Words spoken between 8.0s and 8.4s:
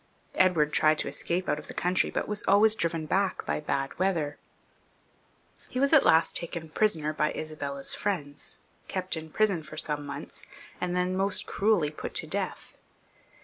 IK {LE BEL). 151